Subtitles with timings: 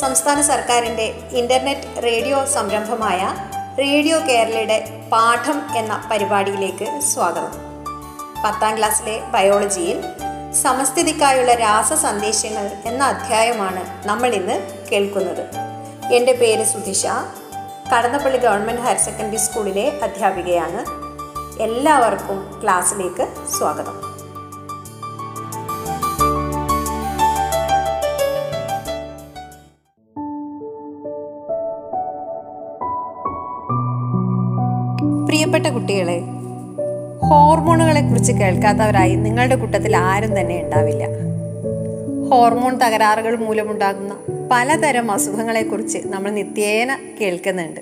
[0.00, 1.02] സംസ്ഥാന സർക്കാരിന്റെ
[1.32, 3.34] internet radio സംരംഭമായ
[3.78, 7.52] റേഡിയോ കേരളയുടെ പാഠം എന്ന പരിപാടിയിലേക്ക് സ്വാഗതം.
[8.44, 10.04] പത്താം ക്ലാസ്സിലെ ബയോളജിയിൽ
[10.52, 15.44] സമസ്ഥിതിക്കായുള്ള രാസ സന്ദേശങ്ങൾ എന്ന അധ്യായമാണ് നമ്മൾ ഇന്ന് കേൾക്കുന്നത്.
[16.12, 17.06] എന്റെ പേര് Sudhisha.
[17.94, 20.84] Kadannappally government higher secondary സ്കൂളിലെ അധ്യാപികയാണ്.
[21.62, 24.05] എല്ലാവർക്കും ക്ലാസ്സിലേക്ക് സ്വാഗതം.
[35.66, 36.20] പ്രിയപ്പെട്ട കുട്ടികളെ
[37.26, 41.04] ഹോർമോണുകളെ കുറിച്ച് കേൾക്കാത്തവരായി നിങ്ങളുടെ കൂട്ടത്തിൽ ആരും തന്നെ ഉണ്ടാവില്ല.
[42.30, 44.16] ഹോർമോൺ തകരാറുകൾ മൂലമുണ്ടാകുന്ന
[44.52, 47.80] പലതരം അസുഖങ്ങളെക്കുറിച്ച് നമ്മൾ നിത്യേന കേൾക്കുന്നുണ്ട്.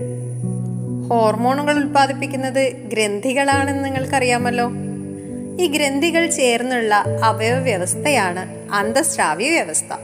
[1.10, 4.70] ഹോർമോണുകൾ ഉൽപ്പാദിപ്പിക്കുന്നത് ഗ്രന്ഥികളാണെന്ന് നിങ്ങൾക്കറിയാമല്ലോ.
[5.60, 9.96] ഈ ഗ്രന്ഥികൾ ചേർന്നുള്ള അവയവ വ്യവസ്ഥയാണ് അന്തസ്രാവ്യ വ്യവസ്ഥ.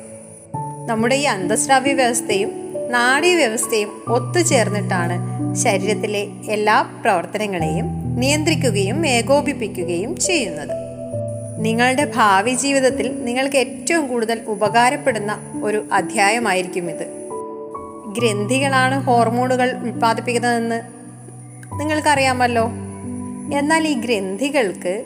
[0.87, 2.60] നമ്മുടെ ഈ അന്തസ്രാവ്യ വ്യവസ്ഥയും
[2.91, 5.15] നാഡീ വ്യവസ്ഥയും ഒത്തുചേർന്നിട്ടാണ്
[5.55, 7.85] ശരീരത്തിലെ എല്ലാ പ്രവർത്തനങ്ങളെയും
[8.21, 10.69] നിയന്ത്രിക്കുകയും ഏകോപിപ്പിക്കുകയും ചെയ്യുന്നത്.
[11.59, 17.07] നിങ്ങളുടെ ഭാവി ജീവിതത്തിൽ നിങ്ങൾക്ക് ഏറ്റവും കൂടുതൽ ഉപകാരപ്പെടുന്ന ഒരു അധ്യായമായിരിക്കും ഇത്.
[18.19, 20.81] ഗ്രന്ഥികളാണ് ഹോർമോണുകൾ ഉൽപ്പാദിപ്പിക്കുന്നതെന്ന്
[21.81, 22.65] നിങ്ങൾക്കറിയാമല്ലോ.
[23.59, 25.05] എന്നാൽ ഈ ഗ്രന്ഥികൾക്ക്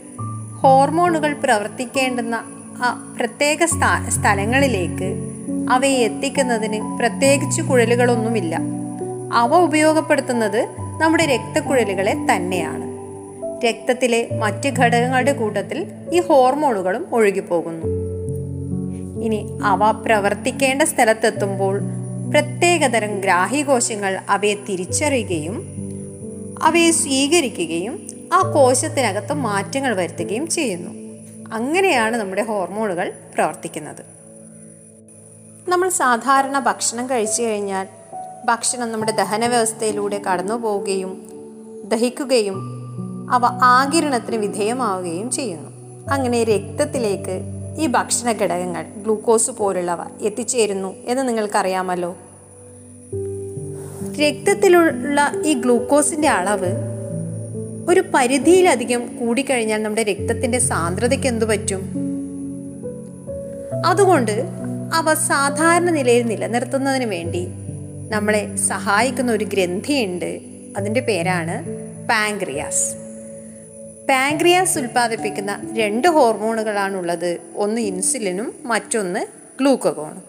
[0.63, 2.45] ഹോർമോണുകൾ പ്രവർത്തിക്കേണ്ടുന്ന
[2.77, 3.65] ആ പ്രത്യേക
[4.09, 5.34] സ്ഥലങ്ങളിലേക്ക്
[5.71, 8.59] അവയെ എത്തിക്കുന്നതിന് പ്രത്യേകിച്ച് കുഴലുകളൊന്നുമില്ല.
[9.33, 10.69] അവ ഉപയോഗപ്പെടുത്തുന്നത്
[11.01, 12.85] നമ്മുടെ രക്തക്കുഴലുകളെ തന്നെയാണ്.
[13.65, 17.87] രക്തത്തിലെ മറ്റ് ഘടകങ്ങളുടെ കൂട്ടത്തിൽ ഈ ഹോർമോണുകളും ഒഴുകിപ്പോകുന്നു.
[19.25, 21.81] ഇനി അവ പ്രവർത്തിക്കേണ്ട സ്ഥലത്തെത്തുമ്പോൾ
[22.31, 25.67] പ്രത്യേകതരം ഗ്രാഹികോശങ്ങൾ അവയെ തിരിച്ചറിയുകയും
[26.63, 30.91] അവയെ സ്വീകരിക്കുകയും ആ കോശത്തിനകത്ത് മാറ്റങ്ങൾ വരുത്തുകയും ചെയ്യുന്നു.
[31.55, 34.14] അങ്ങനെയാണ് നമ്മുടെ ഹോർമോണുകൾ പ്രവർത്തിക്കുന്നത്.
[35.69, 37.87] നമ്മൾ സാധാരണ ഭക്ഷണം കഴിച്ചു കഴിഞ്ഞാൽ
[38.45, 41.27] ഭക്ഷണം നമ്മുടെ ദഹന വ്യവസ്ഥയിലൂടെ കടന്നു പോവുകയും
[41.85, 42.61] ദഹിക്കുകയും
[43.31, 45.71] അവ ആകിരണത്തിന് വിധേയമാവുകയും ചെയ്യുന്നു.
[46.13, 47.41] അങ്ങനെ രക്തത്തിലേക്ക്
[47.79, 52.17] ഈ ഭക്ഷണ ഘടകങ്ങൾ ഗ്ലൂക്കോസ് പോലുള്ളവ എത്തിച്ചേരുന്നു എന്ന് നിങ്ങൾക്കറിയാമല്ലോ.
[54.21, 56.73] രക്തത്തിലുള്ള ഈ ഗ്ലൂക്കോസിന്റെ അളവ്
[57.89, 62.05] ഒരു പരിധിയിലധികം കൂടിക്കഴിഞ്ഞാൽ നമ്മുടെ രക്തത്തിന്റെ സാന്ദ്രതയ്ക്ക് എന്തു പറ്റും?
[63.87, 67.47] അതുകൊണ്ട് അവ സാധാരണ നിലയിൽ നിലനിർത്തുന്നതിന് വേണ്ടി
[68.11, 70.41] നമ്മളെ സഹായിക്കുന്ന ഒരു ഗ്രന്ഥിയുണ്ട്.
[70.77, 71.65] അതിന്റെ പേരാണ്
[72.09, 72.95] പാങ്ക്രിയാസ്.
[74.09, 77.39] പാങ്ക്രിയാസ് ഉൽപ്പാദിപ്പിക്കുന്ന രണ്ട് ഹോർമോണുകളാണുള്ളത്.
[77.57, 79.27] ഒന്ന് ഇൻസുലിനും മറ്റൊന്ന്
[79.61, 80.23] ഗ്ലൂക്കഗോണും.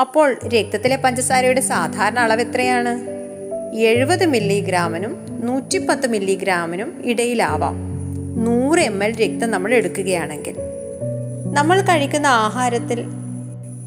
[0.00, 3.20] അപ്പോൾ രക്തത്തിലെ പഞ്ചസാരയുടെ സാധാരണ അളവ് എത്രയാണ്?
[3.76, 7.76] എഴുപത് മില്ലിഗ്രാമിനും നൂറ്റിപ്പത്ത് മില്ലിഗ്രാമിനും ഇടയിലാവാം.
[8.44, 10.56] നൂറ് എം എൽ രക്തം നമ്മൾ എടുക്കുകയാണെങ്കിൽ.
[11.52, 13.04] നമ്മൾ കഴിക്കുന്ന ആഹാരത്തിൽ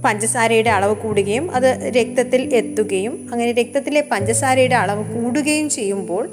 [0.05, 6.27] പഞ്ചസാരയുടെ അളവ് കൂടുകയും അത് രക്തത്തിൽ എത്തുകയും അങ്ങനെ രക്തത്തിലെ പഞ്ചസാരയുടെ അളവ് കൂടുകയും ചെയ്യുമ്പോൾ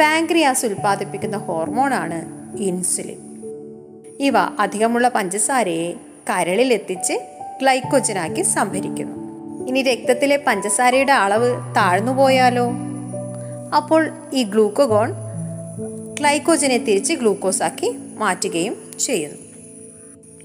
[0.00, 2.18] പാങ്ക്രിയാസ് ഉൽപ്പാദിപ്പിക്കുന്ന ഹോർമോണാണ്
[2.58, 3.18] ഇൻസുലിൻ.
[4.20, 5.92] ഇവ അധികമുള്ള പഞ്ചസാരയെ
[6.30, 7.12] കരളിൽ എത്തിച്ച്
[7.62, 9.28] ഗ്ലൈക്കോജനാക്കി സംഭരിക്കുന്നു.
[9.68, 12.70] ഇനി രക്തത്തിലെ പഞ്ചസാരയുടെ അളവ് താഴ്ന്നു പോയാലോ?
[13.76, 15.12] അപ്പോൾ ഈ ഗ്ലൂക്കോഗോൺ
[16.20, 19.47] ഗ്ലൈക്കോജനെ തിരിച്ച് ഗ്ലൂക്കോസാക്കി മാറ്റുകയും ചെയ്യുന്നു.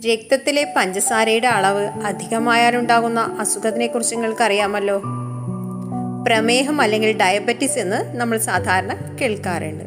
[0.06, 3.38] രക്തത്തിലെ പഞ്ചസാരയുടെ അളവ് അധികമായാലുണ്ടാകുന്ന
[4.16, 5.02] നിങ്ങൾക്ക് അറിയാമല്ലോ
[6.28, 9.84] പ്രമേഹം അല്ലെങ്കിൽ ഡയബറ്റിസ് എന്ന് നമ്മൾ സാധാരണ കേൾക്കാറുണ്ട്.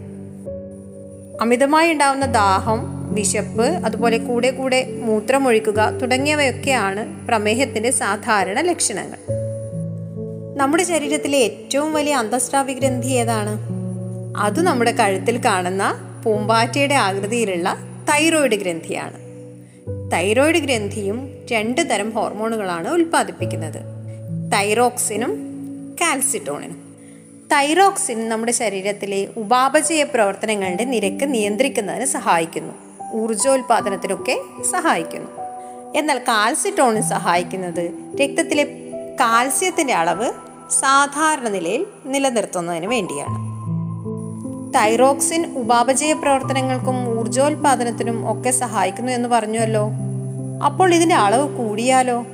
[1.41, 9.19] അമിതമായി ഉണ്ടാകുന്ന ദാഹം വിശപ്പ് അതുപോലെ കൂടെ കൂടെ മൂത്രമൊഴിക്കുക തുടങ്ങിയവയൊക്കെയാണ് പ്രമേഹത്തിന്റെ സാധാരണ ലക്ഷണങ്ങൾ.
[10.57, 13.59] നമ്മുടെ ശരീരത്തിലെ ഏറ്റവും വലിയ അന്തസ്രാവി ഗ്രന്ഥി ഏതാണ്?
[14.37, 17.77] അത് നമ്മുടെ കഴുത്തിൽ കാണുന്ന പൂമ്പാറ്റയുടെ ആകൃതിയിലുള്ള
[18.13, 19.26] തൈറോയിഡ് ഗ്രന്ഥിയാണ്.
[20.13, 23.79] തൈറോയിഡ് ഗ്രന്ഥിയും രണ്ട് തരം ഹോർമോണുകളാണ് ഉൽപ്പാദിപ്പിക്കുന്നത്.
[24.53, 25.37] തൈറോക്സിനും
[26.01, 26.97] കാൽസിറ്റോണിനും.
[27.53, 32.75] തൈറോക്സിൻ നമ്മുടെ ശരീരത്തിലെ ഉപാപചയ പ്രവർത്തനങ്ങളുടെ നിരക്ക് നിയന്ത്രിക്കുന്നതിന് സഹായിക്കുന്നു.
[33.15, 35.31] ഊർജോൽപാദനത്തിനൊക്കെ സഹായിക്കുന്നു.
[35.97, 38.65] എന്നാൽ കാൽസിറ്റോണിൻ സഹായിക്കുന്നത് രക്തത്തിലെ
[39.21, 40.33] കാൽസ്യത്തിന്റെ അളവ്
[40.71, 43.46] സാധാരണ നിലയിൽ നിലനിർത്തുന്നതിന് വേണ്ടിയാണ്.
[44.75, 49.91] തൈറോക്സിൻ ഉപാപചയ പ്രവർത്തനങ്ങൾക്കും ഊർജോൽപാദനത്തിനും ഒക്കെ സഹായിക്കുന്നു എന്ന് പറഞ്ഞുവല്ലോ.
[50.67, 52.27] അപ്പോൾ ഇതിന്റെ അളവ് കൂടിയാലോ?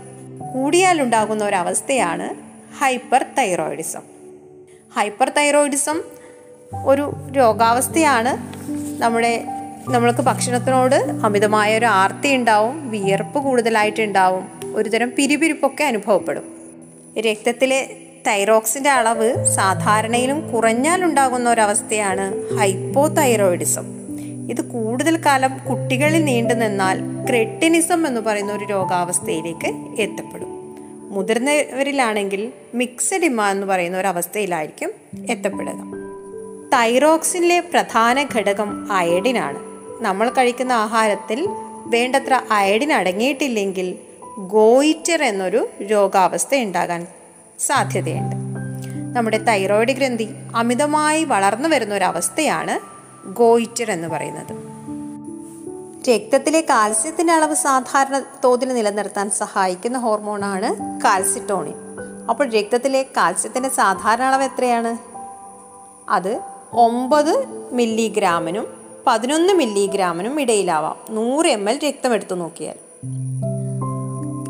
[0.55, 2.35] കൂടിയാലുണ്ടാകുന്ന ഒരവസ്ഥയാണ്
[2.81, 4.01] ഹൈപ്പർ തൈറോയിഡിസം
[4.97, 6.03] ഹൈപ്പർ തൈറോയിഡിസം
[6.87, 8.33] ഒരു രോഗാവസ്ഥയാണ്.
[9.03, 9.45] നമ്മുടെ
[9.89, 14.45] നമ്മൾക്ക് ഭക്ഷണത്തിനോട് അമിതമായ ഒരു ആർത്തി ഉണ്ടാവും വിയർപ്പ് കൂടുതലായിട്ടുണ്ടാവും
[14.75, 16.45] ഒരുതരം പിരിപിരിപ്പൊക്കെ അനുഭവപ്പെടും.
[17.19, 23.85] രക്തത്തിലെ തൈറോക്സിന്റെ അളവ് സാധാരണയിലും കുറഞ്ഞാൽ ഉണ്ടാകുന്ന ഒരവസ്ഥയാണ് ഹൈപ്പോ തൈറോയിഡിസം
[24.51, 30.49] ഇത് കൂടുതൽ കാലം കുട്ടികളിൽ നീണ്ടു നിന്നാൽ ക്രെട്ടിനിസം എന്ന് പറയുന്ന ഒരു രോഗാവസ്ഥയിലേക്ക് എത്തപ്പെടും.
[31.11, 34.91] മുതിർന്നവരിലാണെങ്കിൽ മിക്സഡ് ഇമ എന്ന് പറയുന്ന ഒരു അവസ്ഥയിലായിരിക്കും
[35.31, 35.77] എത്തപ്പെടുക.
[36.75, 39.59] തൈറോക്സിനിലെ പ്രധാന ഘടകം അയഡിനാണ്.
[40.05, 41.49] നമ്മൾ കഴിക്കുന്ന ആഹാരത്തിൽ
[41.87, 43.99] വേണ്ടത്ര അയഡിൻ അടങ്ങിയിട്ടില്ലെങ്കിൽ
[44.39, 47.07] ഗോയിറ്റർ എന്നൊരു രോഗാവസ്ഥ ഉണ്ടാകാൻ
[47.59, 48.37] സാധ്യതയുണ്ട്.
[49.17, 52.81] നമ്മുടെ തൈറോയിഡ് ഗ്രന്ഥി അമിതമായി വളർന്നു വരുന്ന ഒരു അവസ്ഥയാണ്
[53.29, 54.73] ഗോയിറ്റർ എന്ന് പറയുന്നത്.
[56.11, 61.75] രക്തത്തിലെ കാൽസ്യത്തിന്റെ അളവ് സാധാരണ തോതിൽ നിലനിർത്താൻ സഹായിക്കുന്ന ഹോർമോണാണ് കാൽസിറ്റോണിൻ.
[62.31, 64.99] അപ്പോൾ രക്തത്തിലെ കാൽസ്യത്തിന്റെ സാധാരണ അളവ് എത്രയാണ്?
[66.11, 66.41] അത്
[66.73, 70.97] ഒമ്പത് മില്ലിഗ്രാമിനും പതിനൊന്ന് മില്ലിഗ്രാമിനും ഇടയിലാവാം.
[71.11, 72.92] നൂറ് എം എൽ രക്തം എടുത്തു നോക്കിയാൽ.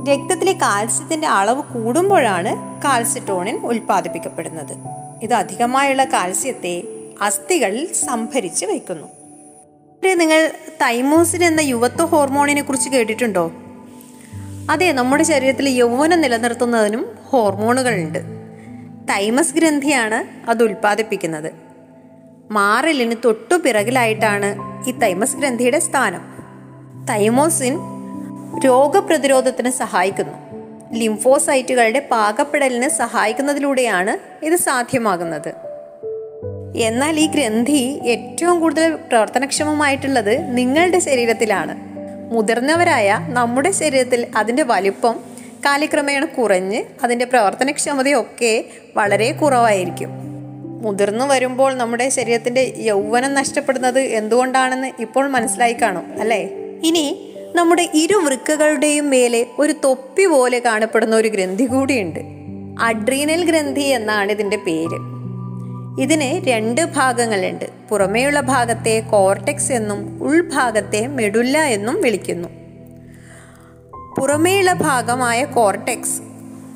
[0.09, 4.77] രക്തത്തിലെ കാൽസ്യത്തിന്റെ അളവ് കൂടുമ്പോഴാണ് കാൽസ്യട്ടോണിൻ ഉൽപ്പാദിപ്പിക്കപ്പെടുന്നത്.
[5.23, 6.83] ഇത് അധികമായുള്ള കാൽസ്യത്തെ
[7.23, 9.09] അസ്ഥികളിൽ സംഭരിച്ച് വയ്ക്കുന്നു.
[10.15, 10.51] നിങ്ങൾ
[10.83, 13.53] തൈമോസിൻ എന്ന യുവത്വ ഹോർമോണിനെ കുറിച്ച് കേട്ടിട്ടുണ്ടോ?
[14.71, 18.19] അതെ നമ്മുടെ ശരീരത്തിൽ യൗവനം നിലനിർത്തുന്നതിനും ഹോർമോണുകളുണ്ട്.
[19.11, 21.53] തൈമസ് ഗ്രന്ഥിയാണ് അത് ഉൽപ്പാദിപ്പിക്കുന്നത്.
[22.51, 24.57] മാറലിന് തൊട്ടു പിറകിലായിട്ടാണ്
[24.89, 26.21] ഈ തൈമസ് ഗ്രന്ഥിയുടെ സ്ഥാനം.
[27.07, 27.79] തൈമോസിൻ
[28.61, 30.53] രോഗപ്രതിരോധത്തിന് സഹായിക്കുന്നു.
[30.93, 35.53] ലിംഫോസൈറ്റുകളുടെ പാകപ്പെടലിന് സഹായിക്കുന്നതിലൂടെയാണ് ഇത് സാധ്യമാകുന്നത്.
[36.77, 41.93] എന്നാൽ ഈ ഗ്രന്ഥി ഏറ്റവും കൂടുതൽ പ്രവർത്തനക്ഷമമായിട്ടുള്ളത് നിങ്ങളുടെ ശരീരത്തിലാണ്.
[42.33, 45.21] മുതിർന്നവരായ നമ്മുടെ ശരീരത്തിൽ അതിന്റെ വലിപ്പം
[45.67, 48.65] കാലക്രമേണ കുറഞ്ഞ് അതിന്റെ പ്രവർത്തനക്ഷമതയൊക്കെ
[48.97, 50.11] വളരെ കുറവായിരിക്കും.
[50.83, 56.43] മുതിർന്നു വരുമ്പോൾ നമ്മുടെ ശരീരത്തിന്റെ യൗവനം നഷ്ടപ്പെടുന്നത് എന്തുകൊണ്ടാണെന്ന് ഇപ്പോൾ മനസ്സിലായി കാണും അല്ലേ?
[56.85, 62.21] ഇനി നമ്മുടെ ഇരു വൃക്കകളുടെയും മേലെ ഒരു തൊപ്പി പോലെ കാണപ്പെടുന്ന ഒരു ഗ്രന്ഥി കൂടിയുണ്ട്.
[62.81, 64.99] അഡ്രീനൽ ഗ്രന്ഥി എന്നാണ് ഇതിന്റെ പേര്.
[66.01, 67.65] ഇതിന് രണ്ട് ഭാഗങ്ങളുണ്ട്.
[67.89, 72.49] പുറമേയുള്ള ഭാഗത്തെ കോർട്ടെക്സ് എന്നും ഉൾഭാഗത്തെ മെഡുല്ല എന്നും വിളിക്കുന്നു.
[74.19, 76.23] പുറമേയുള്ള ഭാഗമായ കോർട്ടെക്സ്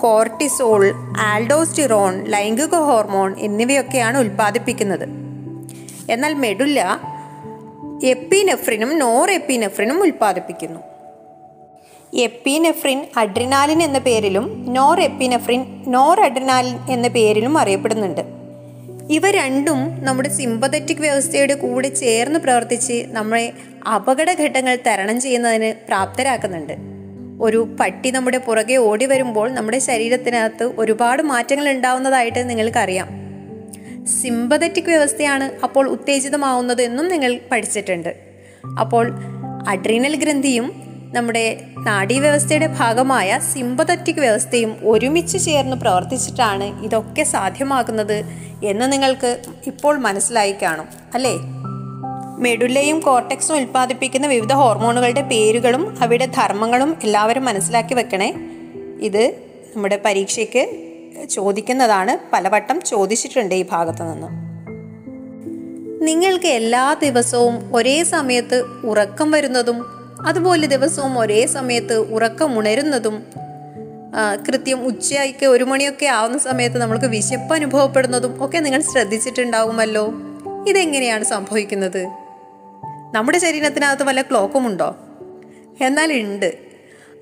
[0.01, 5.09] കോർട്ടിസോൾ ആൽഡോസ്റ്റിറോൺ ലൈംഗിക ഹോർമോൺ എന്നിവയൊക്കെയാണ് ഉൽപ്പാദിപ്പിക്കുന്നത്.
[6.11, 7.01] എന്നാൽ മെഡുല്ല
[8.05, 10.81] എപ്പിനെഫ്രിനും നോർ എപ്പിനെഫ്രിനും ഉൽപ്പാദിപ്പിക്കുന്നു.
[12.17, 18.21] എപ്പിനെഫ്രിൻ അഡ്രിനാലിൻ എന്ന പേരിലും നോർ എപ്പിനെഫ്രിൻ നോർ അഡ്രിനാലിൻ എന്ന പേരിലും അറിയപ്പെടുന്നുണ്ട്.
[19.11, 23.53] ഇവ രണ്ടും നമ്മുടെ സിമ്പതറ്റിക് വ്യവസ്ഥയുടെ കൂടെ ചേർന്ന് പ്രവർത്തിച്ച് നമ്മളെ
[23.95, 26.73] അപകടഘട്ടങ്ങൾ തരണം ചെയ്യുന്നതിന് പ്രാപ്തരാക്കുന്നുണ്ട്.
[27.41, 33.26] ഒരു പട്ടി നമ്മുടെ പുറകെ ഓടി വരുമ്പോൾ നമ്മുടെ ശരീരത്തിനകത്ത് ഒരുപാട് മാറ്റങ്ങൾ ഉണ്ടാവുന്നതായിട്ട് നിങ്ങൾക്കറിയാം.
[34.07, 38.17] സിമ്പതറ്റിക് വ്യവസ്ഥയാണ് അപ്പോൾ ഉത്തേജിതമാവുന്നത് എന്നും നിങ്ങൾ പഠിച്ചിട്ടുണ്ട്.
[38.81, 39.13] അപ്പോൾ
[39.69, 40.83] അഡ്രീനൽ ഗ്രന്ഥിയും
[41.15, 48.25] നമ്മുടെ നാഡീവ്യവസ്ഥയുടെ ഭാഗമായ സിമ്പതറ്റിക് വ്യവസ്ഥയും ഒരുമിച്ച് ചേർന്ന് പ്രവർത്തിച്ചിട്ടാണ് ഇതൊക്കെ സാധ്യമാകുന്നത്
[48.65, 51.35] എന്ന് നിങ്ങൾക്ക് ഇപ്പോൾ മനസ്സിലായി കാണും അല്ലേ?
[52.39, 58.35] മെഡുല്ലയും കോർട്ടെക്സും ഉൽപ്പാദിപ്പിക്കുന്ന വിവിധ ഹോർമോണുകളുടെ പേരുകളും അവയുടെ ധർമ്മങ്ങളും എല്ലാവരും മനസ്സിലാക്കി വെക്കണേ.
[59.01, 59.35] ഇത്
[59.77, 60.87] നമ്മുടെ പരീക്ഷയ്ക്ക്
[61.25, 64.47] ചോദിക്കുന്നതാണ് പലവട്ടം ചോദിച്ചിട്ടുണ്ട് ഈ ഭാഗത്തു നിന്ന്.
[66.07, 69.85] നിങ്ങൾക്ക് എല്ലാ ദിവസവും ഒരേ സമയത്ത് ഉറക്കം വരുന്നതും
[70.27, 73.25] അതുപോലെ ദിവസവും ഒരേ സമയത്ത് ഉറക്കം ഉണരുന്നതും
[74.49, 80.13] കൃത്യം ഉച്ചയ്ക്ക് ഒരു മണിയൊക്കെ ആവുന്ന സമയത്ത് നമ്മൾക്ക് വിശപ്പ് അനുഭവപ്പെടുന്നതും ഒക്കെ നിങ്ങൾ ശ്രദ്ധിച്ചിട്ടുണ്ടാവുമല്ലോ.
[80.69, 82.07] ഇതെങ്ങനെയാണ് സംഭവിക്കുന്നത്?
[83.15, 84.97] നമ്മുടെ ശരീരത്തിനകത്ത് വല്ല ക്ലോക്കും ഉണ്ടോ
[85.81, 86.55] എന്നാൽ ഉണ്ട്.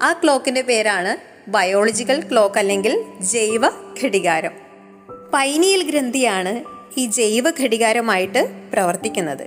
[0.02, 3.62] ആ ക്ലോക്കിന്റെ പേരാണ് ബയോളജിക്കൽ ക്ലോക്ക് അല്ലെങ്കിൽ ജൈവ
[4.02, 4.52] ഘടികാരം.
[5.34, 6.64] പൈനിയൽ ഗ്രന്ഥിയാണ്
[6.96, 9.46] ഈ ജൈവ ഘടികാരമായിട്ട് പ്രവർത്തിക്കുന്നത്.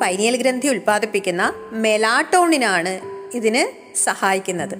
[0.00, 3.00] പൈനിയൽ ഗ്രന്ഥി ഉൽപ്പാദിപ്പിക്കുന്ന മെലാട്ടോണിനാണ്
[3.36, 4.76] ഇതിന് സഹായിക്കുന്നത്.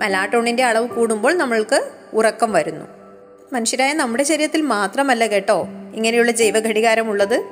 [0.00, 2.84] മെലാട്ടോണിന്റെ അളവ് കൂടുമ്പോൾ നമ്മൾക്ക് ഉറക്കം വരുന്നു.
[3.52, 7.44] മനുഷ്യരായ നമ്മുടെ ശരീരത്തിൽ മാത്രമല്ല കേട്ടോ ഇങ്ങനെയുള്ള ജൈവ ഘടികാരമുള്ളത്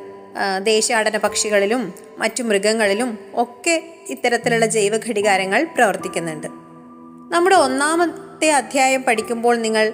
[0.62, 6.46] ദേശാടന പക്ഷികളിലും മറ്റു മൃഗങ്ങളിലും ഒക്കെ ഇത്തരത്തിലുള്ള ജൈവ ഘടികാരങ്ങൾ പ്രവർത്തിക്കുന്നുണ്ട്.
[7.34, 7.56] നമ്മുടെ
[8.38, 9.92] ഒന്നാമത്തെ അധ്യായം പഠിക്കുമ്പോൾ നിങ്ങൾ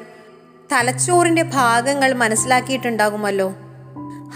[0.72, 3.54] തലച്ചോറിന്റെ ഭാഗങ്ങൾ മനസ്സിലാക്കിയിട്ടുണ്ടാകുമല്ലോ.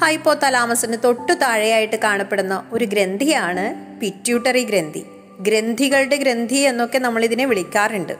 [0.00, 5.04] ഹൈപ്പോ തലാമസിന് തൊട്ടു താഴെയായിട്ട് കാണപ്പെടുന്ന ഒരു ഗ്രന്ഥിയാണ് പിറ്റ്യൂട്ടറി ഗ്രന്ഥി.
[5.40, 8.12] ഗ്രന്ഥികളുടെ ഗ്രന്ഥി എന്നൊക്കെ നമ്മൾ ഇതിനെ വിളിക്കാറുണ്ട്.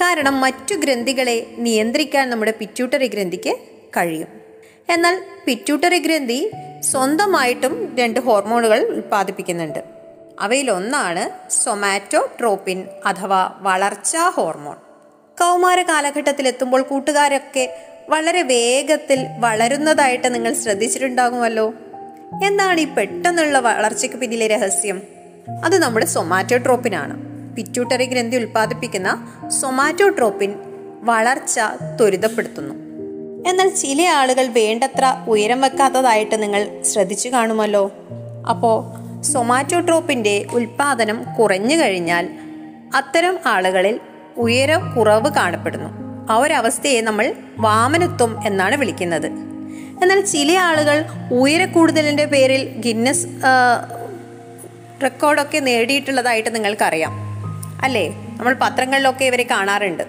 [0.00, 3.56] കാരണം മറ്റു ഗ്രന്ഥികളെ നിയന്ത്രിക്കാൻ നമ്മുടെ പിറ്റ്യൂട്ടറി ഗ്രന്ഥിക്ക്
[3.96, 4.28] കഴിയും.
[4.88, 6.50] എന്നാൽ പിറ്റ്യൂട്ടറി ഗ്രന്ഥി
[6.80, 9.84] സ്വന്തമായിട്ടും രണ്ട് ഹോർമോണുകൾ ഉൽപ്പാദിപ്പിക്കുന്നുണ്ട്.
[10.40, 14.91] അവയിലൊന്നാണ് സൊമാറ്റോട്രോപ്പിൻ അഥവാ വളർച്ചാ ഹോർമോൺ.
[15.40, 17.76] കൗമാര കാലഘട്ടത്തിൽ എത്തുമ്പോൾ കൂട്ടുകാരൊക്കെ
[18.08, 21.74] വളരെ വേഗത്തിൽ വളരുന്നതായിട്ട് നിങ്ങൾ ശ്രദ്ധിച്ചിട്ടുണ്ടാകുമല്ലോ.
[22.44, 25.02] എന്താണ് ഈ പെട്ടെന്നുള്ള വളർച്ചയ്ക്ക് പിന്നിലെ രഹസ്യം?
[25.64, 27.32] അത് നമ്മുടെ സൊമാറ്റോട്രോപ്പിനാണ്.
[27.56, 30.54] പിറ്റ്യൂട്ടറി ഗ്രന്ഥി ഉൽപ്പാദിപ്പിക്കുന്ന സൊമാറ്റോട്രോപ്പിൻ
[31.02, 31.60] വളർച്ച
[32.00, 32.74] ത്വരിതപ്പെടുത്തുന്നു.
[33.50, 37.90] എന്നാൽ ചില ആളുകൾ വേണ്ടത്ര ഉയരം വെക്കാത്തതായിട്ട് നിങ്ങൾ ശ്രദ്ധിച്ചു കാണുമല്ലോ.
[38.50, 38.84] അപ്പോൾ
[39.22, 42.28] സൊമാറ്റോട്രോപ്പിന്റെ ഉൽപ്പാദനം കുറഞ്ഞു കഴിഞ്ഞാൽ
[42.94, 44.00] അത്തരം ആളുകളിൽ
[44.36, 46.02] ഉയരം കുറവ് കാണപ്പെടുന്നു.
[46.32, 49.26] ആ ഒരവസ്ഥയെ നമ്മൾ വാമനത്വം എന്നാണ് വിളിക്കുന്നത്.
[50.02, 53.26] എന്നാൽ ചില ആളുകൾ ഉയരക്കൂടുതലിന്റെ പേരിൽ ഗിന്നസ്
[55.02, 57.12] റെക്കോർഡൊക്കെ നേടിയിട്ടുള്ളതായിട്ട് നിങ്ങൾക്കറിയാം.
[57.82, 58.08] അല്ലേ?
[58.08, 60.02] നമ്മൾ പത്രങ്ങളിലൊക്കെ ഇവരെ കാണാറുണ്ട്.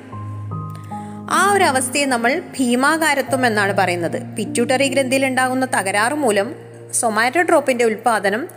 [1.32, 4.36] ആ ഒരു അവസ്ഥയെ നമ്മൾ ഭീമാകാരത്വം എന്നാണ് പറയുന്നത്.
[4.36, 6.56] പിറ്റ്യൂട്ടറി ഗ്രന്ഥിയിൽ ഉണ്ടാകുന്ന തകരാറ് മൂലം
[6.94, 8.48] സൊമാറ്റോട്രോപ്പിന്റെ ഉൽപ്പാദനം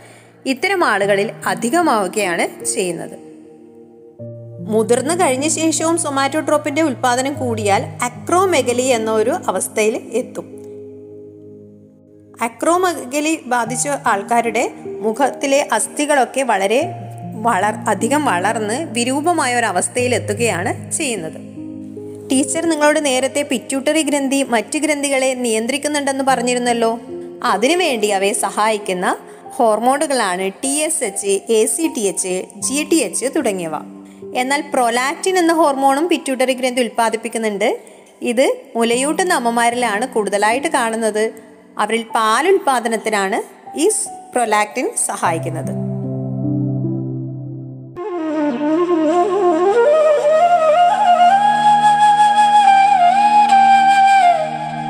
[0.45, 3.26] ഇത്തരം ആളുകളിൽ അധികമാവുകയാണ് ചെയ്യുന്നത്.
[4.67, 10.45] മുതിർന്നു കഴിഞ്ഞ ശേഷവും സൊമാറ്റോട്രോപ്പിന്റെ ഉൽപാദനം കൂടിയാൽ അക്രോമെഗലി എന്ന ഒരു അവസ്ഥയിൽ എത്തും.
[12.41, 14.71] അക്രോമെഗലി ബാധിച്ച ആൾക്കാരുടെ
[15.01, 16.91] മുഖത്തിലെ അസ്ഥികളൊക്കെ വളരെ
[17.41, 21.37] വളർ അധികം വളർന്ന് വിരൂപമായ ഒരു അവസ്ഥയിൽ എത്തുകയാണ് ചെയ്യുന്നത്.
[22.31, 26.99] ടീച്ചർ നിങ്ങളോട് നേരത്തെ പിറ്റ്യൂട്ടറി ഗ്രന്ഥി മറ്റ് ഗ്രന്ഥികളെ നിയന്ത്രിക്കുന്നുണ്ടെന്ന് പറഞ്ഞിരുന്നല്ലോ.
[27.43, 33.96] അതിനുവേണ്ടി അവയെ സഹായിക്കുന്ന ഹോർമോണുകളാണ് T S H A C T H G T H തുടങ്ങിയവ.
[34.37, 37.79] എന്നാൽ പ്രൊലാക്റ്റിൻ എന്ന ഹോർമോണും പിറ്റ്യൂട്ടറി ഗ്രന്ഥി ഉൽപ്പാദിപ്പിക്കുന്നുണ്ട്.
[38.21, 41.33] ഇത് മുലയൂട്ടുന്ന അമ്മമാരിലാണ് കൂടുതലായിട്ട് കാണുന്നത്.
[41.77, 43.41] അവരിൽ പാലുൽപാദനത്തിനാണ്
[43.79, 43.89] ഈ
[44.35, 45.87] പ്രൊലാക്റ്റിൻ സഹായിക്കുന്നത്.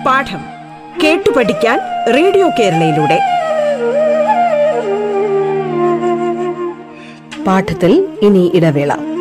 [0.06, 0.46] പാഠം
[1.04, 1.80] കേട്ടു പഠിക്കാൻ
[2.14, 3.20] റേഡിയോ കേരളയിലൂടെ.
[7.44, 9.17] പാഠത്തിൽ ഇനി ഇടവേള.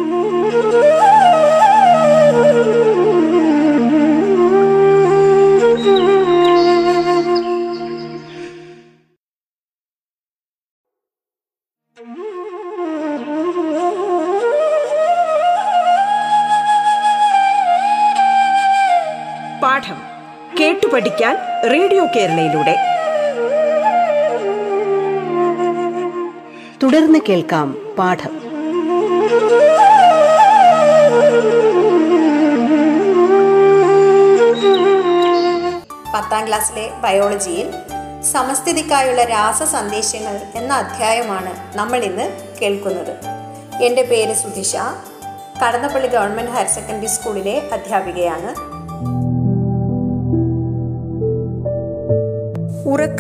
[20.67, 21.37] കേട്ടു പഠിക്കാൻ
[21.73, 22.77] റേഡിയോ കേരളയിലൂടെ.
[26.83, 28.39] തുടർന്ന് കേൾക്കാം പാഠം.
[36.15, 37.71] പത്താം ക്ലാസ്സിലെ ബയോളജിയിൽ
[38.23, 43.17] സമസ്ഥിതിക്കായുള്ള രാസ സന്ദേശങ്ങൾ എന്ന അധ്യായമാണ് നമ്മൾ ഇന്ന് കേൾക്കുന്നത്.
[43.83, 44.77] എന്റെ പേര് Sudhisha.
[45.65, 48.76] Kadannappally government higher secondary സ്കൂളിലെ അധ്യാപികയാണ്.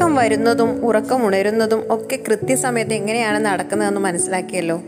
[0.06, 4.82] ഉറക്കം വരുന്നതും ഉറക്കം ഉണരുന്നതും ഒക്കെ കൃത്യസമയത്ത് എങ്ങനെയാണ് നടക്കുന്നതെന്ന് മനസ്സിലാക്കിയല്ലോ.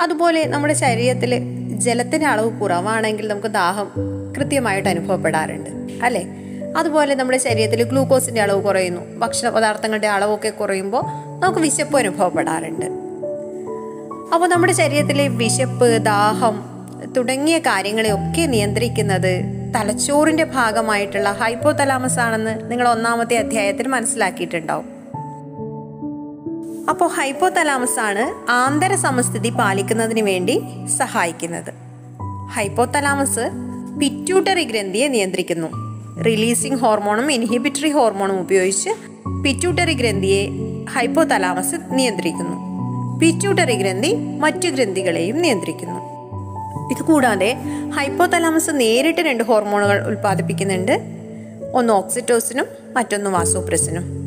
[0.00, 1.42] അതുപോലെ നമ്മുടെ ശരീരത്തിൽ
[1.78, 3.90] ജലത്തിന്റെ അളവ് കുറവാണെങ്കിൽ നമുക്ക് ദാഹം
[4.36, 5.70] കൃത്യമായിട്ട് അനുഭവപ്പെടാറുണ്ട്
[6.04, 6.22] അല്ലേ?
[6.76, 11.02] അതുപോലെ നമ്മുടെ ശരീരത്തിൽ ഗ്ലൂക്കോസിന്റെ അളവ് കുറയുന്നു ഭക്ഷണ പദാർത്ഥങ്ങളുടെ അളവൊക്കെ കുറയുമ്പോൾ
[11.40, 12.86] നമുക്ക് വിശപ്പ് അനുഭവപ്പെടാറുണ്ട്.
[14.34, 16.64] അപ്പോൾ നമ്മുടെ ശരീരത്തിലെ വിശപ്പ് ദാഹം
[17.16, 24.84] തുടങ്ങിയ കാര്യങ്ങളെയൊക്കെ നിയന്ത്രിക്കുന്നത് തലച്ചോറിന്റെ ഭാഗമായിട്ടുള്ള ഹൈപ്പോ തലാമസ് ആണെന്ന് നിങ്ങൾ ഒന്നാമത്തെ അധ്യായത്തിൽ മനസ്സിലാക്കിയിട്ടുണ്ടാവും.
[26.90, 30.62] അപ്പോൾ ഹൈപ്പോ തലാമസ് ആണ് ആന്തര സമസ്ഥിതി പാലിക്കുന്നതിന് വേണ്ടി
[30.98, 31.72] സഹായിക്കുന്നത്.
[32.50, 33.50] ഹൈപ്പോ തലാമസ്
[34.00, 35.68] പിറ്റ്യൂട്ടറി ഗ്രന്ഥിയെ നിയന്ത്രിക്കുന്നു.
[36.22, 38.90] റിലീസിംഗ് ഹോർമോണും ഇൻഹിബിറ്ററി ഹോർമോണും ഉപയോഗിച്ച്
[39.44, 40.48] പിറ്റ്യൂട്ടറി ഗ്രന്ഥിയെ
[40.90, 42.56] ഹൈപ്പോ തലാമസ് നിയന്ത്രിക്കുന്നു.
[43.18, 46.13] പിറ്റ്യൂട്ടറി ഗ്രന്ഥി മറ്റു ഗ്രന്ഥികളെയും നിയന്ത്രിക്കുന്നു.
[46.90, 47.56] ഇതുകൂടാതെ
[47.96, 51.00] ഹൈപ്പോതലാമസ് നേരിട്ട് രണ്ട് ഹോർമോണുകൾ ഉൽപ്പാദിപ്പിക്കുന്നുണ്ട്.
[51.72, 54.24] ഒന്ന് ഓക്സിറ്റോസിനും മറ്റൊന്ന് വാസോപ്രസിനും.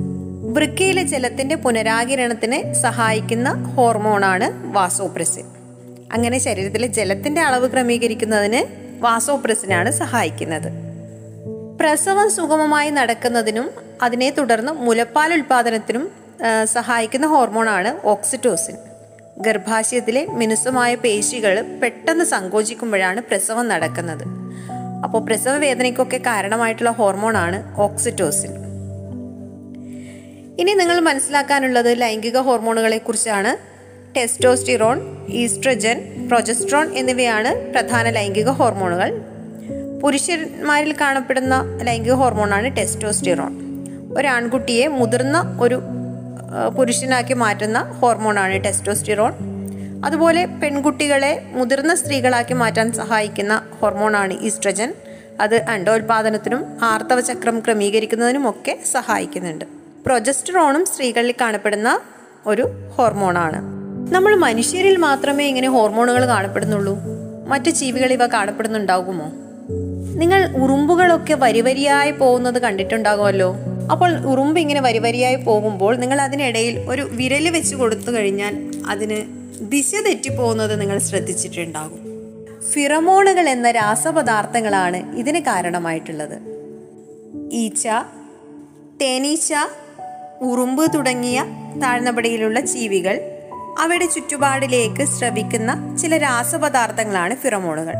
[0.53, 5.45] വൃക്കയിലെ ജലത്തിന്റെ പുനരാകിരണത്തിന് സഹായിക്കുന്ന ഹോർമോണാണ് വാസോപ്രസിൻ
[6.13, 10.87] അങ്ങനെ ശരീരത്തിലെ ജലത്തിന്റെ അളവ് ക്രമീകരിക്കുന്നതിന് വാസോപ്രസിനാണ് സഹായിക്കുന്നത്.
[11.79, 13.69] പ്രസവം സുഗമമായി നടക്കുന്നതിനും
[14.01, 18.75] അതിനെ തുടർന്ന് മുലപ്പാൽ ഉൽപാദനത്തിനും ആ, സഹായിക്കുന്ന ഹോർമോണാണ് ഓക്സിറ്റോസിൻ.
[19.37, 24.23] ഗർഭാശയത്തിലെ മിനുസമായ പേശികൾ പെട്ടെന്ന് സങ്കോചിക്കുമ്പോഴാണ് പ്രസവം നടക്കുന്നത്.
[25.03, 28.51] അപ്പോൾ പ്രസവ വേദനയ്ക്കൊക്കെ കാരണമായിട്ടുള്ള ഹോർമോണാണ് ഓക്സിറ്റോസിൻ.
[30.59, 33.51] ഇനി നിങ്ങൾ മനസ്സിലാക്കാനുള്ളത് ലൈംഗിക ഹോർമോണുകളെ കുറിച്ചാണ്
[34.15, 39.21] ടെസ്റ്റോസ്റ്റിറോൺ ഈസ്ട്രജൻ പ്രൊജസ്ട്രോൺ എന്നിവയാണ് പ്രധാന ലൈംഗിക ഹോർമോണുകൾ.
[40.03, 43.59] പുരുഷന്മാരിൽ കാണപ്പെടുന്ന ലൈംഗിക ഹോർമോണാണ് ടെസ്റ്റോസ്റ്റിറോൺ.
[44.17, 45.81] ഒരു ആൺകുട്ടിയെ മുതിർന്ന ഒരു
[46.77, 49.33] പുരുഷനാക്കി മാറ്റുന്ന ഹോർമോണാണ് ടെസ്റ്റോസ്റ്റിറോൺ.
[50.05, 54.93] അതുപോലെ പെൺകുട്ടികളെ മുതിർന്ന സ്ത്രീകളാക്കി മാറ്റാൻ സഹായിക്കുന്ന ഹോർമോണാണ് ഈസ്ട്രജൻ.
[55.41, 59.65] അത് അണ്ടോൽപാദനത്തിനും ആർത്തവചക്രം ക്രമീകരിക്കുന്നതിനും ക്രമീകരിക്കുന്നതിനുമൊക്കെ സഹായിക്കുന്നുണ്ട്.
[60.05, 61.99] പ്രൊജസ്ട്രോണും സ്ത്രീകളിൽ കാണപ്പെടുന്ന
[62.45, 63.61] ഒരു ഹോർമോണാണ്.
[64.13, 66.97] നമ്മൾ മനുഷ്യരിൽ മാത്രമേ ഇങ്ങനെ ഹോർമോണുകൾ കാണപ്പെടുന്നുള്ളൂ.
[67.47, 69.31] മറ്റ് ജീവികൾ ഇവ കാണപ്പെടുന്നുണ്ടാകുമോ?
[70.15, 73.55] നിങ്ങൾ ഉറുമ്പുകളൊക്കെ വരിവരിയായി പോകുന്നത് കണ്ടിട്ടുണ്ടാകുമല്ലോ.
[73.91, 79.25] അപ്പോൾ ഉറുമ്പ് ഇങ്ങനെ വരിവരിയായി പോകുമ്പോൾ നിങ്ങൾ അതിനിടയിൽ ഒരു വിരൽ വെച്ച് കൊടുത്തു കഴിഞ്ഞാൽ അതിന്
[79.61, 82.01] ദിശ തെറ്റിപ്പോകുന്നത് നിങ്ങൾ ശ്രദ്ധിച്ചിട്ടുണ്ടാകും.
[82.73, 86.37] ഫിറമോണുകൾ എന്ന രാസപദാർത്ഥങ്ങളാണ് ഇതിന് കാരണമായിട്ടുള്ളത്.
[87.51, 87.87] ഈച്ച
[89.01, 89.53] തേനീച്ച
[90.41, 91.45] ഉറുമ്പ് തുടങ്ങിയ
[91.81, 93.21] താഴ്ന്നപടിയിലുള്ള ജീവികൾ
[93.79, 97.95] അവയുടെ ചുറ്റുപാടിലേക്ക് ശ്രവിക്കുന്ന ചില രാസപദാർത്ഥങ്ങളാണ് ഫിറമോണുകൾ.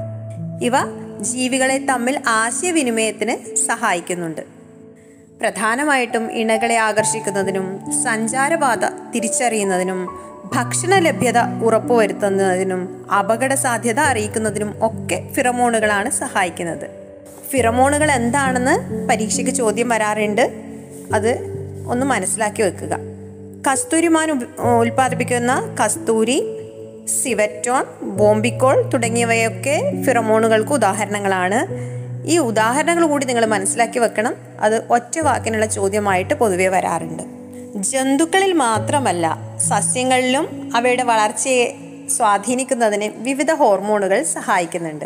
[0.61, 0.75] ഇവ
[1.21, 4.56] ജീവികളെ തമ്മിൽ ആശയവിനിമയത്തിന് സഹായിക്കുന്നുണ്ട്.
[5.41, 9.99] പ്രധാനമായിട്ടും ഇണകളെ ആകർഷിക്കുന്നതിനും സഞ്ചാരപാത തിരിച്ചറിയുന്നതിനും
[10.53, 16.89] ഭക്ഷണ ലഭ്യത ഉറപ്പുവരുത്തുന്നതിനും അപകട സാധ്യത അറിയിക്കുന്നതിനും ഒക്കെ ഫിറമോണുകളാണ് സഹായിക്കുന്നത്.
[17.49, 20.51] ഫിറമോണുകൾ എന്താണെന്ന് പരീക്ഷയ്ക്ക് ചോദ്യം വരാറുണ്ട്.
[21.13, 21.31] അത്
[21.87, 22.97] ഒന്ന് മനസ്സിലാക്കി വെക്കുക.
[23.71, 24.31] കസ്തൂരിമാൻ
[24.79, 26.39] ഉൽപ്പാദിപ്പിക്കുന്ന കസ്തൂരി
[27.05, 31.59] സിവറ്റോൺ ബോംബിക്കോൾ തുടങ്ങിയവയൊക്കെ ഫിറമോണുകൾക്ക് ഉദാഹരണങ്ങളാണ്.
[32.25, 34.35] ഈ ഉദാഹരണങ്ങൾ കൂടി നിങ്ങൾ മനസ്സിലാക്കി വെക്കണം.
[34.61, 37.23] അത് ഒറ്റ വാക്കിനുള്ള ചോദ്യമായിട്ട് പൊതുവെ വരാറുണ്ട്.
[37.75, 41.75] ജന്തുക്കളിൽ മാത്രമല്ല സസ്യങ്ങളിലും അവയുടെ വളർച്ചയെ
[42.17, 45.05] സ്വാധീനിക്കുന്നതിന് വിവിധ ഹോർമോണുകൾ സഹായിക്കുന്നുണ്ട്.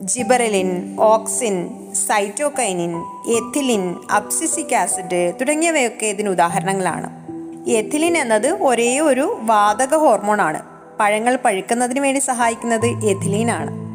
[0.00, 2.98] Gibberellin auxin cytokinin
[3.36, 7.26] ethylene abscisic acid തുടങ്ങിയവയൊക്കെ ഇതിന് ഉദാഹരണങ്ങളാണ്.
[7.70, 10.62] എഥിലിൻ എന്നത് ഒരേ ഒരു വാതക ഹോർമോണാണ്.
[11.00, 13.85] പഴങ്ങൾ പഴുക്കുന്നതിന് വേണ്ടി സഹായിക്കുന്നത് എഥിലീനാണ്.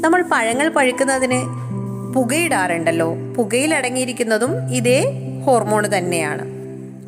[0.00, 1.40] നമ്മൾ പഴങ്ങൾ പഴുക്കുന്നതിന്
[2.14, 3.14] പുകയിടാറുണ്ടല്ലോ.
[3.36, 5.12] പുകയിൽ അടങ്ങിയിരിക്കുന്നതും ഇതേ
[5.46, 6.44] ഹോർമോൺ തന്നെയാണ്.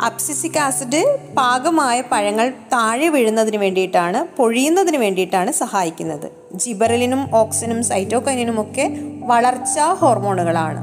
[0.04, 6.30] അപ്സിസിക് ആസിഡ് പാകമായ പഴങ്ങൾ താഴെ വീഴുന്നതിന് വേണ്ടിയിട്ടാണ് പൊഴിയുന്നതിന് വേണ്ടിയിട്ടാണ് സഹായിക്കുന്നത്.
[6.54, 10.82] ജിബറലിനും ഓക്സിനും സൈറ്റോകൈനിനും ഒക്കെ വളർച്ചാ ഹോർമോണുകളാണ്.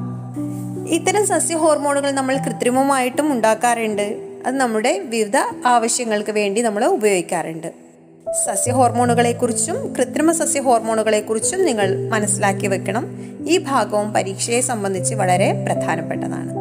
[0.90, 4.18] ഇത്തരം സസ്യ ഹോർമോണുകൾ നമ്മൾ കൃത്രിമമായിട്ടും ഉണ്ടാക്കാറുണ്ട്.
[4.46, 7.89] അത് നമ്മുടെ വിവിധ ആവശ്യങ്ങൾക്ക് വേണ്ടി നമ്മൾ ഉപയോഗിക്കാറുണ്ട്.
[8.28, 13.06] സസ്യ ഹോർമോണുകളെക്കുറിച്ചും കൃത്രിമ സസ്യ ഹോർമോണുകളെക്കുറിച്ചും നിങ്ങൾ മനസ്സിലാക്കി വെക്കണം.
[13.48, 16.54] ഈ ഭാഗവും പരീക്ഷയെ സംബന്ധിച്ച് വളരെ പ്രധാനപ്പെട്ടതാണ്.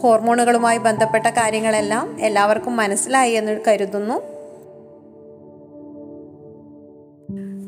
[0.00, 4.22] ഹോർമോണുകളുമായി ബന്ധപ്പെട്ട കാര്യങ്ങളെല്ലാം എല്ലാവർക്കും മനസ്സിലായി എന്ന് കരുതുന്നു.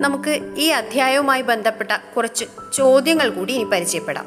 [0.03, 2.45] നമുക്ക് ഈ അധ്യായവുമായി ബന്ധപ്പെട്ട കുറച്ച്
[2.77, 4.27] ചോദ്യങ്ങൾ കൂടി ഇനി പരിചയപ്പെടാം.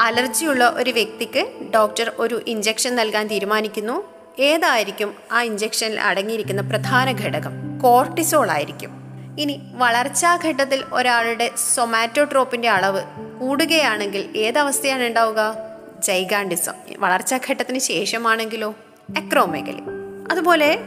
[0.00, 4.15] അലർജിയുള്ള ഒരു വ്യക്തിക്ക് ഡോക്ടർ ഒരു ഇഞ്ചക്ഷൻ നൽകാൻ തീരുമാനിക്കുന്നു.
[4.38, 7.78] ഏതായിരിക്കും ആ ഇഞ്ചക്ഷനിൽ അടങ്ങിയിരിക്കുന്ന പ്രധാന ഘടകം?
[7.78, 8.90] കോർട്ടിസോൾ ആയിരിക്കും.
[9.38, 13.02] ഇനി വളർച്ചാ ഘട്ടത്തിൽ ഒരാളുടെ സൊമാറ്റോട്രോപ്പിന്റെ അളവ്
[13.40, 15.54] കൂടുകയാണെങ്കിൽ ഏതവസ്ഥയാണ് ഉണ്ടാവുക?
[15.98, 16.72] ജൈഗാണ്ടിസം.
[16.98, 18.74] വളർച്ചാ ഘട്ടത്തിന് ശേഷമാണെങ്കിലോ?
[19.16, 19.82] അക്രോമേഗലി.
[20.30, 20.78] അതുപോലെ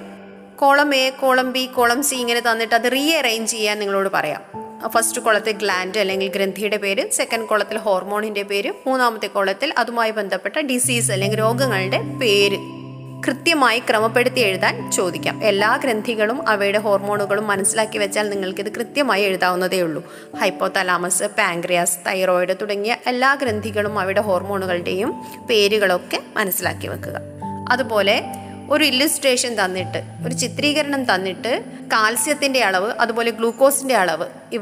[0.56, 4.42] column A column B column C ഇങ്ങനെ തന്നിട്ട് അത് റീ അറേഞ്ച് ചെയ്യാൻ നിങ്ങളോട് പറയാം.
[4.88, 11.12] ഫസ്റ്റ് കുളത്തിൽ ഗ്ലാൻഡ് അല്ലെങ്കിൽ ഗ്രന്ഥിയുടെ പേര് സെക്കൻഡ് കുളത്തിൽ ഹോർമോണിന്റെ പേര് മൂന്നാമത്തെ കുളത്തിൽ അതുമായി ബന്ധപ്പെട്ട ഡിസീസ്
[11.12, 12.79] അല്ലെങ്കിൽ രോഗങ്ങളുടെ പേര്.
[13.28, 15.44] കൃത്യമായി ക്രമപ്പെടുത്തി എഴുതാൻ ചോദിക്കാം.
[15.44, 20.04] എല്ലാ ഗ്രന്ഥികളും അവയുടെ ഹോർമോണുകളും മനസ്സിലാക്കി വെച്ചാൽ നിങ്ങൾക്കിത് കൃത്യമായി എഴുതാവുന്നതേ ഉള്ളൂ.
[20.40, 27.22] ഹൈപ്പോതലാമസ് പാങ്ക്രിയാസ് തൈറോയിഡ് തുടങ്ങിയ എല്ലാ ഗ്രന്ഥികളും അവയുടെ ഹോർമോണുകളുടെയും പേരുകളൊക്കെ മനസ്സിലാക്കി വെക്കുക.
[27.70, 28.24] അതുപോലെ
[28.70, 34.62] ഒരു ഇല്ലുസ്ട്രേഷൻ തന്നിട്ട് ഒരു ചിത്രീകരണം തന്നിട്ട് കാൽസ്യത്തിന്റെ അളവ് അതുപോലെ ഗ്ലൂക്കോസിന്റെ അളവ് ഇവ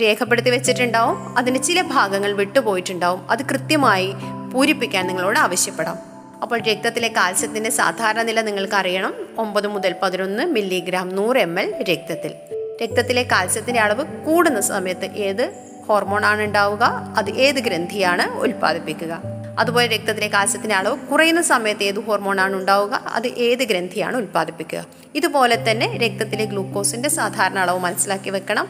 [0.00, 1.38] രേഖപ്പെടുത്തി വെച്ചിട്ടുണ്ടാവും.
[1.38, 3.30] അതിന് ചില ഭാഗങ്ങൾ വിട്ടുപോയിട്ടുണ്ടാവും.
[3.30, 4.14] അത് കൃത്യമായി
[4.52, 6.15] പൂരിപ്പിക്കാൻ നിങ്ങളോട് ആവശ്യപ്പെടാം.
[6.46, 12.34] അപ്പോൾ രക്തത്തിലെ കാൽസ്യത്തിന്റെ സാധാരണ നില നിങ്ങൾക്ക് അറിയണം ഒമ്പത് മുതൽ പതിനൊന്ന് മില്ലിഗ്രാം നൂറ് എം എൽ രക്തത്തിൽ.
[12.82, 15.52] രക്തത്തിലെ കാൽസ്യത്തിന്റെ അളവ് കൂടുന്ന സമയത്ത് ഏത്
[15.88, 17.14] ഹോർമോണാണ് ഉണ്ടാവുക?
[17.16, 19.22] അത് ഏത് ഗ്രന്ഥിയാണ് ഉൽപ്പാദിപ്പിക്കുക?
[19.58, 22.94] അതുപോലെ രക്തത്തിലെ കാൽസ്യത്തിന്റെ അളവ് കുറയുന്ന സമയത്ത് ഏത് ഹോർമോണാണ് ഉണ്ടാവുക?
[22.94, 24.86] അത് ഏത് ഗ്രന്ഥിയാണ് ഉൽപ്പാദിപ്പിക്കുക?
[25.14, 28.68] ഇതുപോലെ തന്നെ രക്തത്തിലെ ഗ്ലൂക്കോസിന്റെ സാധാരണ അളവ് മനസ്സിലാക്കി വെക്കണം.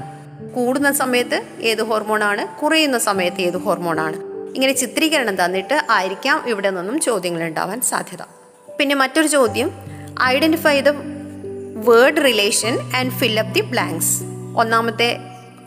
[0.55, 2.61] കൂടുന്ന സമയത്ത് ഏത് ഹോർമോണാണ്?
[2.61, 4.26] കുറയുന്ന സമയത്ത് ഏത് ഹോർമോണാണ്?
[4.57, 8.23] ഇങ്ങനെ ചിത്രീകരണം തന്നിട്ട് ആയിരിക്കാം ഇവിടെ നിന്നും ചോദ്യങ്ങൾ ഉണ്ടാവാൻ സാധ്യത.
[8.79, 9.71] പിന്നെ മറ്റൊരു ചോദ്യം
[10.23, 10.89] identify the
[11.89, 14.23] word relation and fill up the blanks
[14.57, 15.19] ഒന്നാമത്തെ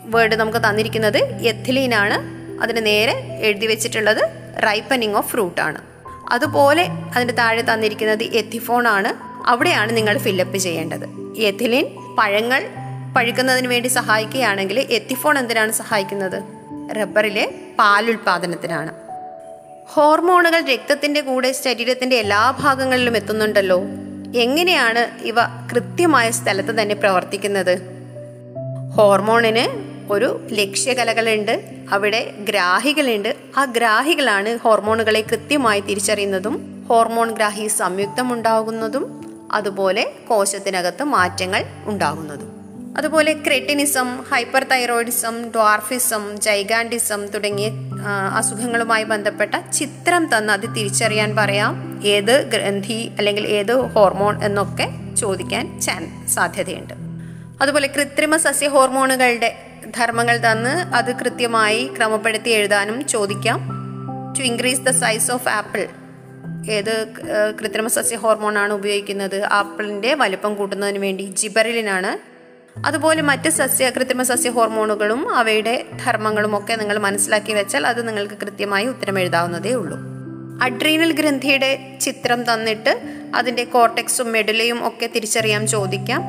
[0.04, 2.16] വേർഡ് നമുക്ക് തന്നിരിക്കുന്നത് എഥിലീൻ ആണ്.
[2.62, 4.22] അതിന് നേരെ എഴുതി വെച്ചിട്ടുള്ളത്
[4.66, 5.82] റൈപ്പനിങ് ഓഫ് ഫ്രൂട്ട് ആണ്.
[6.30, 9.12] അതുപോലെ അതിന്റെ താഴെ തന്നിരിക്കുന്നത് എത്തിഫോൺ ആണ്.
[9.48, 11.06] അവിടെയാണ് നിങ്ങൾ ഫില്ലപ്പ് ചെയ്യേണ്ടത്.
[11.38, 11.86] എഥിലിൻ
[12.18, 12.68] പഴങ്ങൾ
[13.16, 16.59] പഴുക്കുന്നതിന് വേണ്ടി സഹായിക്കുകയാണെങ്കിൽ എത്തിഫോൺ എന്തിനാണ് സഹായിക്കുന്നത്?
[16.96, 18.94] റബ്ബറിലെ പാലുൽപാദനത്തിനാണ്.
[19.88, 23.82] ഹോർമോണുകൾ രക്തത്തിന്റെ കൂടെ ശരീരത്തിന്റെ എല്ലാ ഭാഗങ്ങളിലും എത്തുന്നുണ്ടല്ലോ.
[24.36, 25.34] എങ്ങനെയാണ് ഇവ
[25.72, 27.78] കൃത്യമായ സ്ഥലത്ത് തന്നെ പ്രവർത്തിക്കുന്നത്?
[28.96, 31.64] ഹോർമോണിന് ഒരു ലക്ഷ്യകലകളുണ്ട്.
[31.92, 33.34] അവിടെ ഗ്രാഹികളുണ്ട്.
[33.56, 39.20] ആ ഗ്രാഹികളാണ് ഹോർമോണുകളെ കൃത്യമായി തിരിച്ചറിയുന്നതും ഹോർമോൺ ഗ്രാഹി സംയുക്തം ഉണ്ടാകുന്നതും
[39.52, 42.49] അതുപോലെ കോശത്തിനകത്ത് മാറ്റങ്ങൾ ഉണ്ടാകുന്നതും.
[42.96, 47.68] അതുപോലെ cretinism hyperthyroidism dwarfism gigantism തുടങ്ങിയ
[48.36, 52.02] അസുഖങ്ങളുമായി ബന്ധപ്പെട്ട ചിത്രം തന്ന് അത് തിരിച്ചറിയാൻ പറയാം.
[52.04, 56.94] ഏത് ഗ്രന്ഥി അല്ലെങ്കിൽ ഏത് ഹോർമോൺ എന്നൊക്കെ ചോദിക്കാൻ ചാൻ സാധ്യതയുണ്ട്.
[57.62, 59.50] അതുപോലെ കൃത്രിമ സസ്യ ഹോർമോണുകളുടെ
[59.96, 63.60] ധർമ്മങ്ങൾ തന്ന് അത് കൃത്യമായി ക്രമപ്പെടുത്തി എഴുതാനും ചോദിക്കാം.
[64.38, 65.86] To increase the size of apple
[66.70, 66.94] ഏത്
[67.60, 69.44] കൃത്രിമ സസ്യ ഹോർമോണാണ് ഉപയോഗിക്കുന്നത്?
[69.44, 72.29] ആപ്പിളിന്റെ വലിപ്പം കൂട്ടുന്നതിന് വേണ്ടി ജിബറിലിനാണ്
[72.86, 78.86] അതുപോലെ മറ്റ് സസ്യ കൃത്രിമ സസ്യ ഹോർമോണുകളും അവയുടെ ധർമ്മങ്ങളും ഒക്കെ നിങ്ങൾ മനസ്സിലാക്കി വെച്ചാൽ അത് നിങ്ങൾക്ക് കൃത്യമായി
[78.86, 79.98] ഉത്തരം എഴുതാവുന്നതേ ഉള്ളൂ.
[80.62, 86.22] അഡ്രീനൽ ഗ്രന്ഥിയുടെ ചിത്രം തന്നിട്ട് അതിന്റെ കോർട്ടെക്സും മെഡലയും ഒക്കെ തിരിച്ചറിയാൻ ചോദിക്കാം.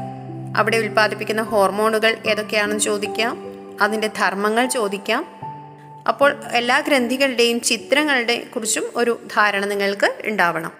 [0.57, 3.37] അവിടെ ഉൽപ്പാദിപ്പിക്കുന്ന ഹോർമോണുകൾ ഏതൊക്കെയാണെന്ന് ചോദിക്കാം.
[3.81, 5.25] അതിന്റെ ധർമ്മങ്ങൾ ചോദിക്കാം.
[6.07, 10.71] അപ്പോൾ എല്ലാ ഗ്രന്ഥികളുടെയും ചിത്രങ്ങളുടെ കുറിച്ചും ഒരു ധാരണ നിങ്ങൾക്ക് ഉണ്ടാവണം.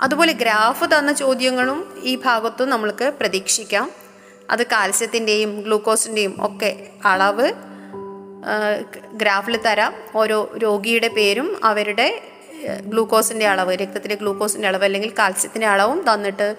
[0.00, 4.01] അതുപോലെ ഗ്രാഫ് തന്ന ചോദ്യങ്ങളും ഈ ഭാഗത്തും നമ്മൾക്ക് പ്രതീക്ഷിക്കാം.
[4.50, 7.52] അത് കാൽസ്യത്തിന്റെയും ഗ്ലൂക്കോസിന്റെയും ഒക്കെ അളവ്
[9.12, 9.94] ഗ്രാഫിൽ തരാം.
[10.14, 12.22] ഓരോ രോഗിയുടെ പേരും അവരുടെ
[12.86, 16.56] ഗ്ലൂക്കോസിന്റെ അളവ് രക്തത്തിലെ ഗ്ലൂക്കോസിന്റെ അളവ് അല്ലെങ്കിൽ കാൽസ്യത്തിന്റെ അളവും തന്നിട്ട്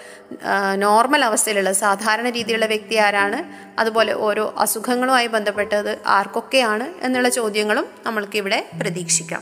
[0.75, 3.43] നോർമൽ അവസ്ഥയിലുള്ള സാധാരണ രീതിയിലുള്ള വ്യക്തി ആരാണ്
[3.79, 9.41] അതുപോലെ ഓരോ അസുഖങ്ങളുമായി ബന്ധപ്പെട്ടത് ആർക്കൊക്കെയാണ് എന്നുള്ള ചോദ്യങ്ങളും നമ്മൾക്കിവിടെ പ്രതീക്ഷിക്കാം.